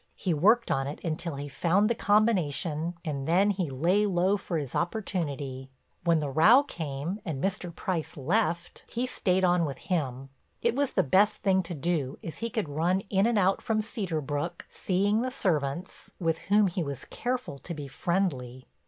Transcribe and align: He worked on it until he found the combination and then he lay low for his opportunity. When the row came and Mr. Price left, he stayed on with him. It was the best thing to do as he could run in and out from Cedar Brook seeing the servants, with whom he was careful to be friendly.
He 0.15 0.33
worked 0.33 0.71
on 0.71 0.87
it 0.87 0.99
until 1.03 1.35
he 1.35 1.47
found 1.47 1.87
the 1.87 1.93
combination 1.93 2.95
and 3.05 3.27
then 3.27 3.51
he 3.51 3.69
lay 3.69 4.07
low 4.07 4.35
for 4.35 4.57
his 4.57 4.73
opportunity. 4.73 5.69
When 6.03 6.19
the 6.19 6.29
row 6.31 6.63
came 6.63 7.19
and 7.23 7.39
Mr. 7.43 7.71
Price 7.71 8.17
left, 8.17 8.83
he 8.89 9.05
stayed 9.05 9.43
on 9.43 9.63
with 9.63 9.77
him. 9.77 10.29
It 10.59 10.73
was 10.75 10.93
the 10.93 11.03
best 11.03 11.43
thing 11.43 11.61
to 11.61 11.75
do 11.75 12.17
as 12.23 12.39
he 12.39 12.49
could 12.49 12.67
run 12.67 13.01
in 13.11 13.27
and 13.27 13.37
out 13.37 13.61
from 13.61 13.79
Cedar 13.79 14.21
Brook 14.21 14.65
seeing 14.69 15.21
the 15.21 15.29
servants, 15.29 16.09
with 16.19 16.39
whom 16.49 16.65
he 16.65 16.81
was 16.81 17.05
careful 17.05 17.59
to 17.59 17.73
be 17.75 17.87
friendly. 17.87 18.65